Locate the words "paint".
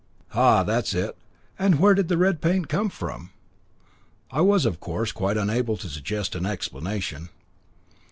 2.41-2.67